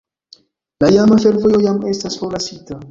La 0.83 0.89
iama 0.95 1.19
fervojo 1.27 1.63
jam 1.67 1.81
estas 1.95 2.21
forlasita. 2.25 2.79